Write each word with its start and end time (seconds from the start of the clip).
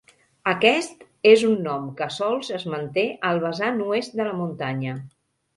Aquest 0.51 1.03
és 1.31 1.43
un 1.49 1.53
nom 1.67 1.85
que 2.01 2.09
sols 2.17 2.49
es 2.57 2.67
manté 2.77 3.07
al 3.33 3.45
vessant 3.47 3.81
oest 3.91 4.21
de 4.23 4.29
la 4.31 4.37
muntanya. 4.43 4.99